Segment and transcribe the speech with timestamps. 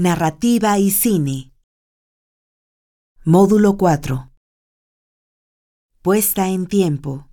[0.00, 1.50] Narrativa y cine.
[3.24, 4.30] Módulo 4.
[6.02, 7.28] Puesta en tiempo.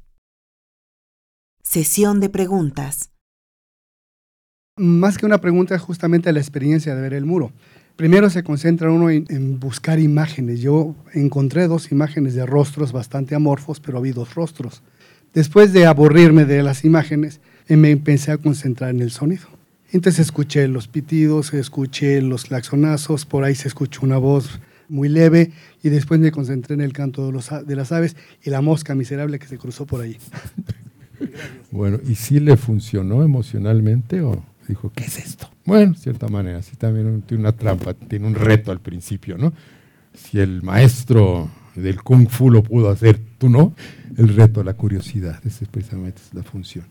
[1.62, 3.12] Sesión de preguntas.
[4.78, 7.52] Más que una pregunta es justamente la experiencia de ver el muro.
[7.98, 10.60] Primero se concentra uno en, buscar imágenes.
[10.60, 14.82] Yo encontré dos imágenes de rostros bastante amorfos, pero vi dos rostros.
[15.36, 19.55] Después de aburrirme de las imágenes, me empecé a concentrar en el sonido.
[19.92, 25.52] Entonces escuché los pitidos, escuché los claxonazos, por ahí se escuchó una voz muy leve
[25.84, 28.96] y después me concentré en el canto de, los, de las aves y la mosca
[28.96, 30.18] miserable que se cruzó por ahí.
[31.72, 35.50] Bueno, ¿y si le funcionó emocionalmente o dijo, ¿qué es esto?
[35.66, 39.54] Bueno, de cierta manera, sí también tiene una trampa, tiene un reto al principio, ¿no?
[40.14, 43.74] Si el maestro del kung fu lo pudo hacer, tú no,
[44.18, 46.86] el reto, la curiosidad, esa es precisamente la función.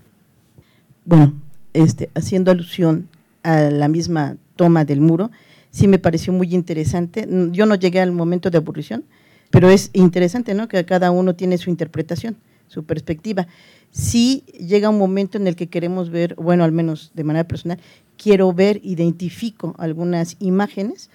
[1.05, 1.35] Bueno,
[1.75, 3.09] este, haciendo alusión
[3.43, 5.31] a la misma toma del muro,
[5.71, 7.29] sí me pareció muy interesante.
[7.51, 9.05] Yo no llegué al momento de aburrición,
[9.51, 10.69] pero es interesante, ¿no?
[10.69, 12.37] Que cada uno tiene su interpretación,
[12.69, 13.47] su perspectiva.
[13.91, 17.79] Sí llega un momento en el que queremos ver, bueno, al menos de manera personal,
[18.17, 21.11] quiero ver, identifico algunas imágenes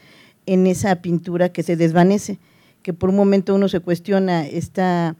[0.45, 2.39] en esa pintura que se desvanece,
[2.81, 5.15] que por un momento uno se cuestiona, esta,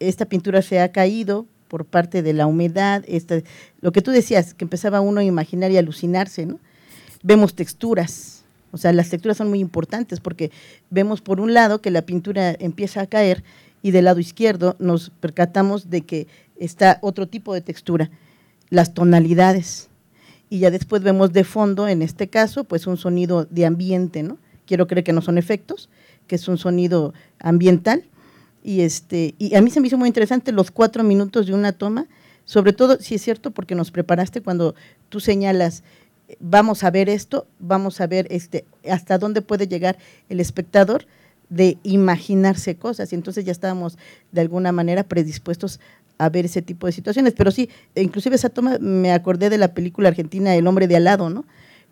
[0.00, 3.04] esta pintura se ha caído, por parte de la humedad,
[3.80, 6.58] lo que tú decías, que empezaba uno a imaginar y alucinarse, ¿no?
[7.22, 10.50] Vemos texturas, o sea, las texturas son muy importantes porque
[10.90, 13.42] vemos por un lado que la pintura empieza a caer
[13.82, 16.26] y del lado izquierdo nos percatamos de que
[16.58, 18.10] está otro tipo de textura,
[18.70, 19.88] las tonalidades.
[20.50, 24.38] Y ya después vemos de fondo, en este caso, pues un sonido de ambiente, ¿no?
[24.66, 25.88] Quiero creer que no son efectos,
[26.26, 28.04] que es un sonido ambiental
[28.66, 31.70] y, este, y a mí se me hizo muy interesante los cuatro minutos de una
[31.70, 32.08] toma,
[32.44, 34.74] sobre todo, si es cierto, porque nos preparaste cuando
[35.08, 35.84] tú señalas,
[36.40, 39.98] vamos a ver esto, vamos a ver este, hasta dónde puede llegar
[40.28, 41.06] el espectador
[41.48, 43.12] de imaginarse cosas.
[43.12, 43.98] Y entonces ya estábamos
[44.32, 45.78] de alguna manera predispuestos
[46.18, 47.34] a ver ese tipo de situaciones.
[47.34, 51.04] Pero sí, inclusive esa toma me acordé de la película argentina El hombre de al
[51.04, 51.44] lado, ¿no?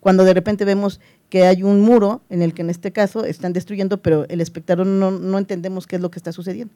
[0.04, 1.00] Cuando de repente vemos
[1.31, 4.87] que hay un muro en el que en este caso están destruyendo, pero el espectador
[4.87, 6.75] no, no entendemos qué es lo que está sucediendo.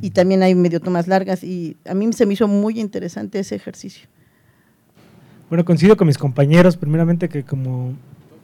[0.00, 3.56] Y también hay medio tomas largas y a mí se me hizo muy interesante ese
[3.56, 4.06] ejercicio.
[5.48, 7.94] Bueno, coincido con mis compañeros, primeramente que como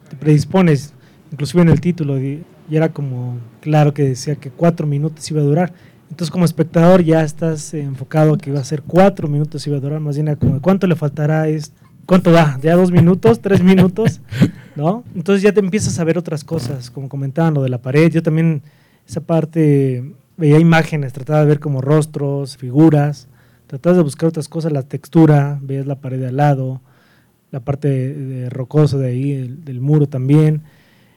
[0.08, 0.92] te predispones,
[1.30, 5.44] inclusive en el título, y era como claro que decía que cuatro minutos iba a
[5.44, 5.72] durar.
[6.10, 9.80] Entonces como espectador ya estás enfocado a que iba a ser cuatro minutos iba a
[9.80, 12.58] durar, más bien a como cuánto le faltará esto ¿Cuánto da?
[12.62, 13.40] ¿Ya dos minutos?
[13.40, 14.20] ¿Tres minutos?
[14.76, 15.04] ¿No?
[15.14, 18.10] Entonces ya te empiezas a ver otras cosas, como comentaban lo de la pared.
[18.10, 18.62] Yo también
[19.06, 20.04] esa parte
[20.36, 23.28] veía imágenes, trataba de ver como rostros, figuras,
[23.66, 26.80] trataba de buscar otras cosas, la textura, veías la pared de al lado,
[27.50, 30.62] la parte de, rocosa de ahí, del muro también,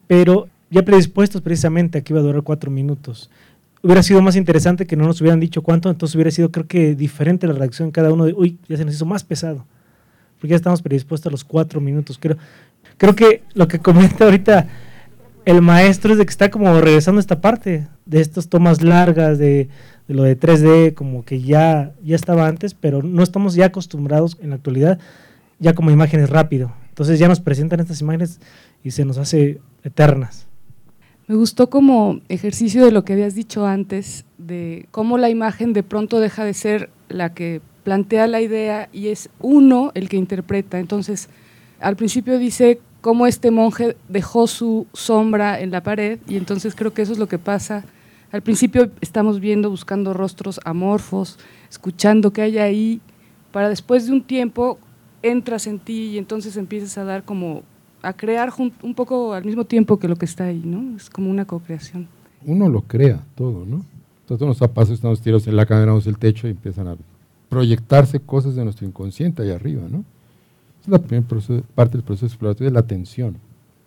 [0.07, 3.29] pero ya predispuestos precisamente a que iba a durar cuatro minutos.
[3.81, 6.95] Hubiera sido más interesante que no nos hubieran dicho cuánto, entonces hubiera sido creo que
[6.95, 9.65] diferente la reacción cada uno de, uy, ya se nos hizo más pesado
[10.43, 12.17] porque ya estamos predispuestos a los cuatro minutos.
[12.19, 12.35] Creo,
[12.97, 14.67] creo que lo que comenta ahorita
[15.45, 19.37] el maestro es de que está como regresando a esta parte, de estas tomas largas,
[19.37, 19.69] de,
[20.05, 24.37] de, lo de 3D, como que ya, ya estaba antes, pero no estamos ya acostumbrados
[24.41, 24.99] en la actualidad
[25.59, 26.73] ya como imágenes rápido.
[26.89, 28.41] Entonces ya nos presentan estas imágenes
[28.83, 30.47] y se nos hace eternas.
[31.27, 35.83] Me gustó como ejercicio de lo que habías dicho antes, de cómo la imagen de
[35.83, 40.79] pronto deja de ser la que plantea la idea y es uno el que interpreta.
[40.79, 41.29] Entonces,
[41.79, 46.93] al principio dice cómo este monje dejó su sombra en la pared y entonces creo
[46.93, 47.83] que eso es lo que pasa.
[48.31, 51.37] Al principio estamos viendo, buscando rostros amorfos,
[51.69, 53.01] escuchando qué hay ahí,
[53.51, 54.79] para después de un tiempo
[55.21, 57.63] entras en ti y entonces empiezas a dar como,
[58.01, 60.95] a crear un poco al mismo tiempo que lo que está ahí, ¿no?
[60.95, 62.07] Es como una co-creación.
[62.45, 63.85] Uno lo crea todo, ¿no?
[64.21, 66.95] Entonces nos pasa, estamos tirados en la cámara, vamos el techo y empiezan a
[67.53, 70.03] proyectarse cosas de nuestro inconsciente ahí arriba, ¿no?
[70.81, 71.25] Es la primera
[71.75, 73.37] parte del proceso exploratorio, es la atención.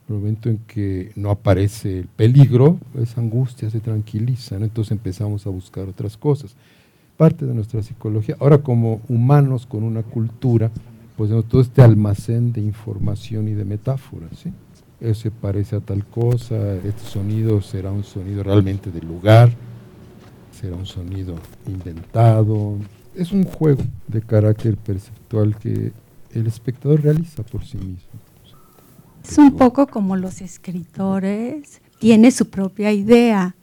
[0.09, 4.65] El momento en que no aparece el peligro, esa angustia se tranquiliza, ¿no?
[4.65, 6.55] entonces empezamos a buscar otras cosas.
[7.17, 8.37] Parte de nuestra psicología.
[8.39, 10.71] Ahora, como humanos con una cultura,
[11.17, 14.53] pues tenemos todo este almacén de información y de metáforas, ¿sí?
[15.01, 19.51] Eso se parece a tal cosa, este sonido será un sonido realmente del lugar,
[20.53, 21.35] será un sonido
[21.67, 22.79] inventado,
[23.17, 25.93] es un juego de carácter perceptual que
[26.33, 28.21] el espectador realiza por sí mismo.
[29.29, 33.57] Es un poco como los escritores, tiene su propia idea.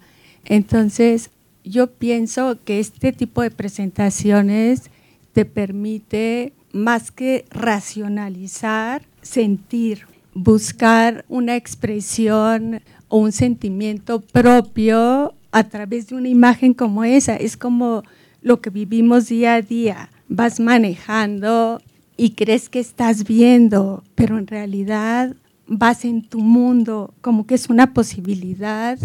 [0.44, 1.30] Entonces,
[1.64, 4.90] yo pienso que este tipo de presentaciones
[5.32, 10.08] te permite más que racionalizar, sentir.
[10.36, 17.36] buscar una expresión o un sentimiento propio a través de una imagen como esa.
[17.36, 18.04] Es como
[18.44, 20.10] lo que vivimos día a día.
[20.28, 21.82] Vas manejando
[22.18, 25.36] y crees que estás viendo, pero en realidad
[25.66, 29.00] vas en tu mundo, como que es una posibilidad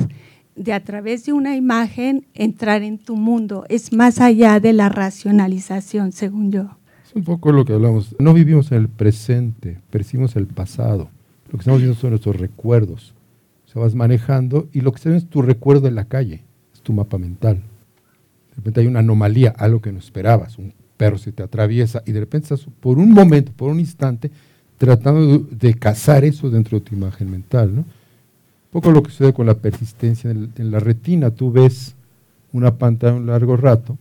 [0.56, 3.64] de a través de una imagen entrar en tu mundo.
[3.68, 6.76] Es más allá de la racionalización, según yo.
[7.06, 8.16] Es un poco lo que hablamos.
[8.18, 11.10] No vivimos en el presente, percibimos el pasado.
[11.46, 13.14] Lo que estamos viendo son nuestros recuerdos.
[13.66, 16.42] O sea, vas manejando y lo que se ve es tu recuerdo en la calle,
[16.74, 17.62] es tu mapa mental.
[18.58, 20.58] De repente hay una anomalía, algo que no esperabas.
[20.58, 24.32] Un perro se te atraviesa y de repente estás por un momento, por un instante,
[24.78, 27.70] tratando de cazar eso dentro de tu imagen mental.
[27.70, 27.86] Un
[28.72, 31.30] poco lo que sucede con la persistencia en, la retina.
[31.30, 31.94] Tú ves
[32.52, 33.96] una pantalla un largo rato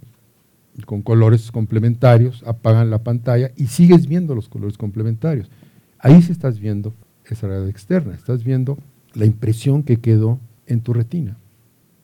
[0.87, 5.51] con colores complementarios, apagan la pantalla y sigues viendo los colores complementarios.
[5.99, 6.95] Ahí sí estás viendo
[7.25, 8.79] esa realidad externa, estás viendo
[9.13, 11.37] la impresión que quedó en tu retina.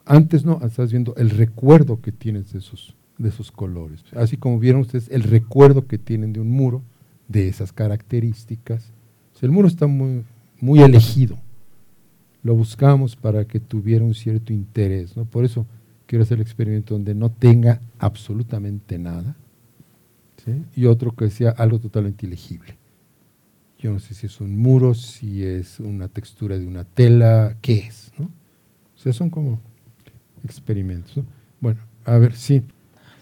[0.06, 4.04] Antes no, estás viendo el recuerdo que tienes de esos, de esos colores.
[4.16, 6.82] Así como vieron ustedes el recuerdo que tienen de un muro,
[7.28, 8.92] de esas características.
[9.42, 10.24] el muro está muy,
[10.60, 11.38] muy elegido.
[12.44, 15.16] Lo buscamos para que tuviera un cierto interés.
[15.16, 15.26] ¿no?
[15.26, 15.66] Por eso
[16.06, 19.36] quiero hacer el experimento donde no tenga absolutamente nada.
[20.76, 22.76] Y otro que sea algo totalmente ilegible.
[23.80, 27.80] Yo no sé si es un muro, si es una textura de una tela, qué
[27.80, 28.12] es.
[28.18, 28.26] ¿no?
[28.26, 29.62] O sea, son como
[30.44, 31.24] experimentos.
[31.60, 32.63] Bueno, a ver, sí.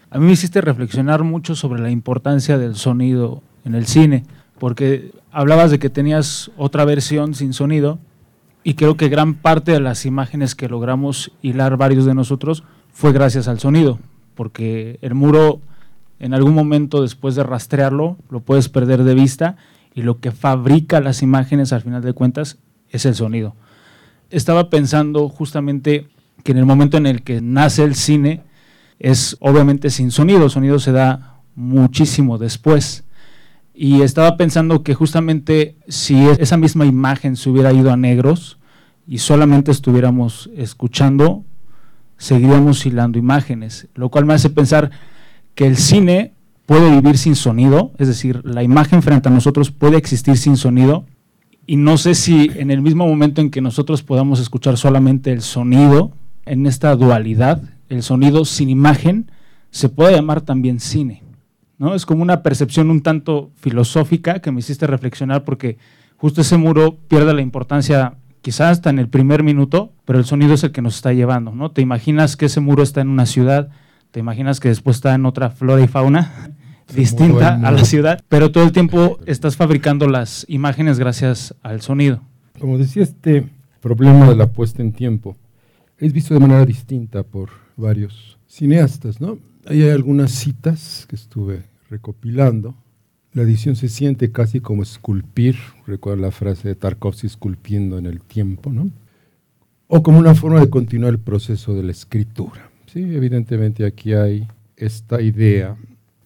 [0.10, 4.26] A mí me hiciste reflexionar mucho sobre la importancia del sonido en el cine,
[4.60, 8.00] porque hablabas de que tenías otra versión sin sonido
[8.64, 13.14] y creo que gran parte de las imágenes que logramos hilar varios de nosotros fue
[13.14, 14.00] gracias al sonido,
[14.36, 15.62] porque el muro
[16.20, 19.56] en algún momento después de rastrearlo lo puedes perder de vista
[19.96, 22.60] y lo que fabrica las imágenes al final de cuentas
[22.90, 23.56] es el sonido.
[24.30, 26.08] Estaba pensando justamente
[26.44, 28.42] que en el momento en el que nace el cine
[29.00, 33.04] es obviamente sin sonido, sonido se da muchísimo después.
[33.74, 38.60] Y estaba pensando que justamente si esa misma imagen se hubiera ido a negros
[39.08, 41.44] y solamente estuviéramos escuchando,
[42.18, 44.92] seguiríamos hilando imágenes, lo cual me hace pensar
[45.56, 46.34] que el cine
[46.68, 51.06] puede vivir sin sonido, es decir, la imagen frente a nosotros puede existir sin sonido,
[51.66, 55.42] y no sé si en el mismo momento en que nosotros podamos escuchar solamente el
[55.42, 56.12] sonido,
[56.46, 59.32] en esta dualidad, el sonido sin imagen,
[59.70, 61.24] se puede llamar también cine.
[61.78, 61.96] ¿no?
[61.96, 65.78] Es como una percepción un tanto filosófica que me hiciste reflexionar porque
[66.18, 70.54] justo ese muro pierde la importancia quizás hasta en el primer minuto, pero el sonido
[70.54, 71.72] es el que nos está llevando, ¿no?
[71.72, 73.70] Te imaginas que ese muro está en una ciudad,
[74.12, 76.52] te imaginas que después está en otra flora y fauna
[76.96, 82.22] distinta a la ciudad, pero todo el tiempo estás fabricando las imágenes gracias al sonido.
[82.60, 83.48] Como decía, este
[83.80, 85.36] problema de la puesta en tiempo
[86.02, 89.38] es visto de manera distinta por varios cineastas, ¿no?
[89.66, 92.76] Ahí hay algunas citas que estuve recopilando.
[93.34, 95.56] La edición se siente casi como esculpir,
[95.86, 98.90] recuerda la frase de Tarkovsky, esculpiendo en el tiempo, ¿no?
[99.88, 102.72] O como una forma de continuar el proceso de la escritura.
[102.88, 105.78] Sí, evidentemente aquí hay esta idea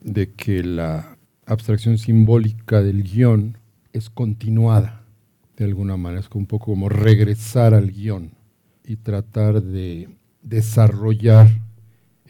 [0.01, 3.57] de que la abstracción simbólica del guion
[3.91, 5.03] es continuada
[5.57, 8.31] de alguna manera, es un poco como regresar al guion
[8.87, 10.09] y tratar de
[10.41, 11.49] desarrollar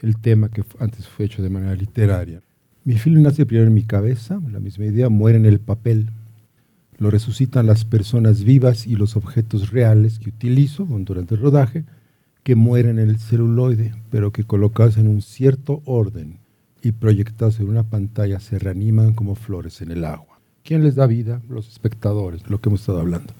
[0.00, 2.42] el tema que antes fue hecho de manera literaria.
[2.84, 6.10] Mi film nace primero en mi cabeza, la misma idea, muere en el papel.
[6.98, 11.84] Lo resucitan las personas vivas y los objetos reales que utilizo durante el rodaje,
[12.42, 16.38] que mueren en el celuloide, pero que colocados en un cierto orden
[16.80, 20.38] y proyectados en una pantalla se reaniman como flores en el agua.
[20.62, 21.42] ¿Quién les da vida?
[21.48, 23.34] Los espectadores, lo que hemos estado hablando.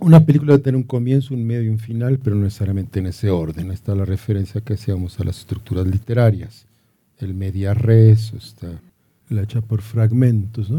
[0.00, 3.06] Una película debe tener un comienzo, un medio y un final, pero no necesariamente en
[3.06, 3.70] ese orden.
[3.70, 6.66] Ahí está la referencia que hacíamos a las estructuras literarias.
[7.18, 8.80] El media res, está
[9.28, 10.70] la hecha por fragmentos.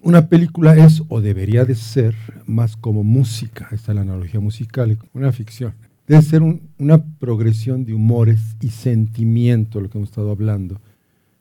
[0.00, 2.14] Una película es o debería de ser
[2.46, 5.74] más como música, esta es la analogía musical, una ficción
[6.08, 10.80] debe ser una progresión de humores y sentimiento, lo que hemos estado hablando.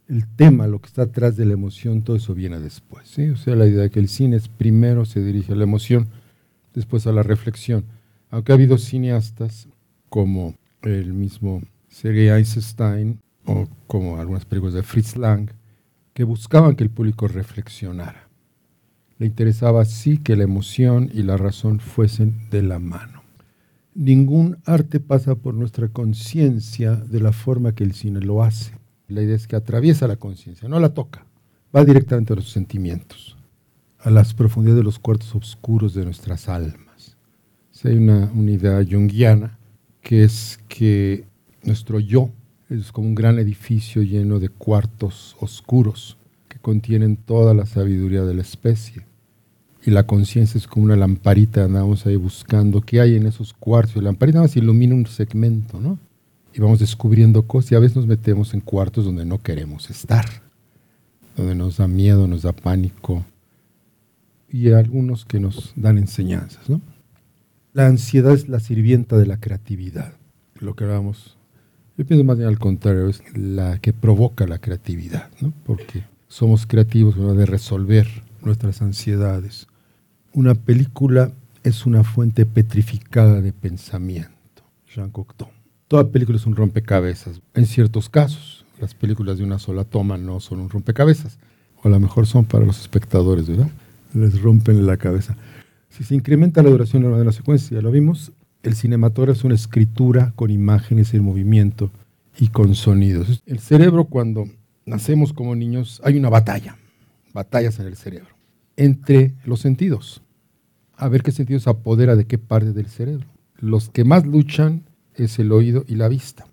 [0.09, 3.07] El tema, lo que está atrás de la emoción, todo eso viene después.
[3.07, 3.29] ¿sí?
[3.29, 6.07] O sea, la idea de que el cine es primero se dirige a la emoción,
[6.77, 7.85] después a la reflexión.
[8.29, 9.67] Aunque ha habido cineastas
[10.09, 15.49] como el mismo Sergei Eisenstein o como algunas películas de Fritz Lang,
[16.13, 18.27] que buscaban que el público reflexionara.
[19.19, 23.27] Le interesaba sí que la emoción y la razón fuesen de la mano
[23.97, 28.73] ningún arte pasa por nuestra conciencia de la forma que el cine lo hace.
[29.07, 31.25] La idea es que atraviesa la conciencia, no la toca,
[31.75, 33.35] va directamente a los sentimientos.
[33.99, 37.17] A las profundidades de los cuartos oscuros de nuestras almas.
[37.83, 39.57] hay una, idea junguiana
[40.01, 41.25] que es que
[41.63, 42.29] nuestro yo
[42.69, 48.33] es como un gran edificio lleno de cuartos oscuros que contienen toda la sabiduría de
[48.33, 49.05] la especie.
[49.85, 53.97] Y la conciencia es como una lamparita, andamos ahí buscando qué hay en esos cuartos.
[53.97, 55.97] La lamparita más ilumina un segmento, ¿no?
[56.53, 60.25] Y vamos descubriendo cosas y a veces nos metemos en cuartos donde no queremos estar,
[61.37, 63.23] donde nos da miedo, nos da pánico,
[64.49, 66.81] y algunos que nos dan enseñanzas, ¿no?
[67.73, 70.13] La ansiedad es la sirvienta de la creatividad,
[70.59, 71.37] lo que hablábamos.
[71.97, 75.53] Yo pienso más bien al contrario, es la que provoca la creatividad, ¿no?
[75.65, 78.07] Porque somos creativos de resolver
[78.41, 79.67] nuestras ansiedades.
[80.33, 81.31] Una película
[81.63, 84.63] es una fuente petrificada de pensamiento.
[84.93, 85.49] Jean Cocteau.
[85.87, 87.41] Toda película es un rompecabezas.
[87.53, 91.37] En ciertos casos, las películas de una sola toma no son un rompecabezas.
[91.81, 93.69] O a lo mejor son para los espectadores, ¿verdad?
[94.17, 95.37] Les rompen la cabeza.
[95.89, 98.31] Si se incrementa la duración de la secuencia, ya lo vimos,
[98.63, 101.91] el cinematógrafo es una escritura con imágenes en movimiento
[102.39, 103.43] y con sonidos.
[103.45, 104.45] El cerebro cuando
[104.85, 106.77] nacemos como niños hay una batalla,
[107.31, 108.35] batallas en el cerebro,
[108.75, 110.23] entre los sentidos.
[110.95, 113.27] A ver qué sentido se apodera de qué parte del cerebro.
[113.59, 114.83] Los que más luchan
[115.13, 116.47] es el oído y la vista.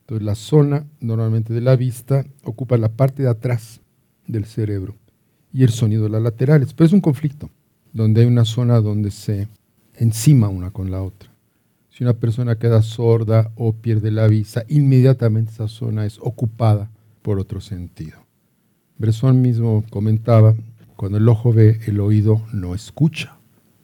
[0.00, 3.82] Entonces la zona normalmente de la vista ocupa la parte de atrás
[4.26, 4.96] del cerebro
[5.54, 6.74] y el sonido de las laterales.
[6.74, 7.48] Pero es un conflicto,
[7.92, 9.48] donde hay una zona donde se
[9.94, 11.30] encima una con la otra.
[11.90, 16.90] Si una persona queda sorda o pierde la vista, inmediatamente esa zona es ocupada
[17.22, 18.18] por otro sentido.
[18.98, 20.56] Bresson mismo comentaba,
[20.96, 23.36] cuando el ojo ve, el oído no escucha.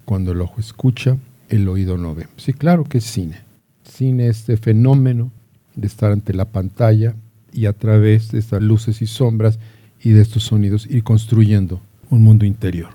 [0.04, 2.26] Cuando el ojo escucha, el oído no ve.
[2.36, 3.38] Sí, claro que es cine.
[3.84, 5.30] Cine es este fenómeno
[5.76, 7.14] de estar ante la pantalla
[7.52, 9.60] y a través de estas luces y sombras
[10.02, 11.80] y de estos sonidos ir construyendo
[12.10, 12.90] un mundo interior.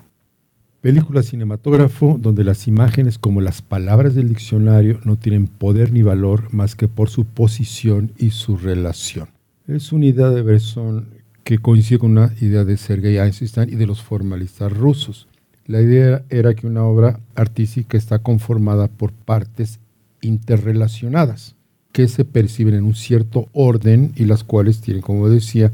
[0.80, 6.52] Película cinematógrafo donde las imágenes como las palabras del diccionario no tienen poder ni valor
[6.52, 9.28] más que por su posición y su relación.
[9.66, 11.08] Es una idea de Bresson
[11.42, 15.26] que coincide con una idea de Sergei Eisenstein y de los formalistas rusos.
[15.66, 19.80] La idea era que una obra artística está conformada por partes
[20.20, 21.56] interrelacionadas
[21.90, 25.72] que se perciben en un cierto orden y las cuales tienen, como decía,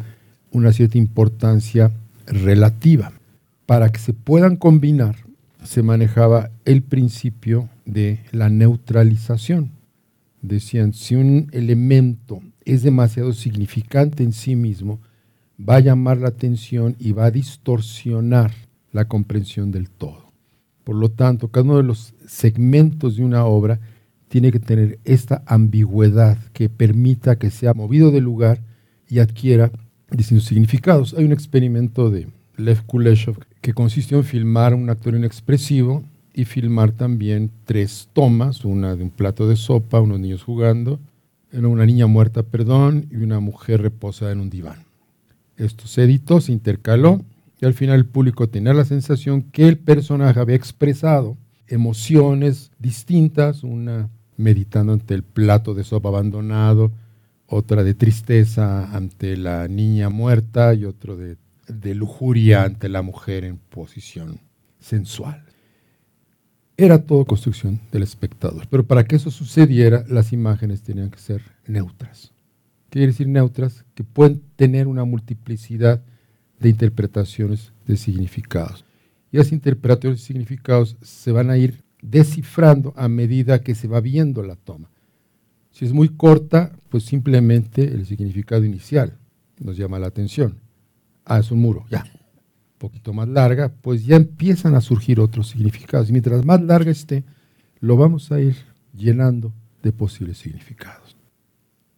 [0.53, 1.91] una cierta importancia
[2.27, 3.13] relativa.
[3.67, 5.17] Para que se puedan combinar,
[5.65, 9.71] se manejaba el principio de la neutralización.
[10.43, 15.01] Decían, si un elemento es demasiado significante en sí mismo,
[15.59, 18.53] va a llamar la atención y va a distorsionar
[18.91, 20.33] la comprensión del todo.
[20.85, 23.81] Por lo tanto, cada uno de los segmentos de una obra
[24.29, 28.61] tiene que tener esta ambigüedad que permita que sea movido de lugar
[29.09, 29.71] y adquiera
[30.17, 31.15] distintos significados.
[31.15, 36.05] Hay un experimento de Lev Kuleshov que consistió en filmar un actor inexpresivo
[36.35, 40.99] y filmar también tres tomas, una de un plato de sopa, unos niños jugando,
[41.53, 44.85] una niña muerta, perdón, y una mujer reposada en un diván.
[45.57, 47.23] Esto se editó, se intercaló
[47.61, 51.37] y al final el público tenía la sensación que el personaje había expresado
[51.69, 56.91] emociones distintas, una meditando ante el plato de sopa abandonado,
[57.53, 61.37] otra de tristeza ante la niña muerta y otro de,
[61.69, 64.41] de lujuria ante la mujer en posición
[64.81, 65.45] sensual.
[66.77, 68.67] Era todo construcción del espectador.
[68.69, 72.33] Pero para que eso sucediera, las imágenes tenían que ser neutras.
[72.89, 73.85] ¿Qué quiere decir neutras?
[73.95, 76.03] Que pueden tener una multiplicidad
[76.59, 78.85] de interpretaciones de significados.
[79.31, 84.01] Y esas interpretaciones de significados se van a ir descifrando a medida que se va
[84.01, 84.92] viendo la toma.
[85.73, 89.19] Si es muy corta, pues simplemente el significado inicial
[89.59, 90.61] nos llama la atención.
[91.25, 92.05] Ah, es un muro, ya
[92.83, 96.09] poquito más larga, pues ya empiezan a surgir otros significados.
[96.09, 97.23] Y mientras más larga esté,
[97.79, 98.57] lo vamos a ir
[98.93, 99.53] llenando
[99.85, 101.17] de posibles significados.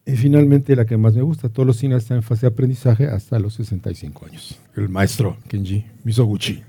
[0.04, 3.06] Y finalmente, la que más me gusta, todos los cines están en fase de aprendizaje
[3.06, 4.60] hasta los 65 años.
[4.76, 6.62] El maestro Kenji Misoguchi.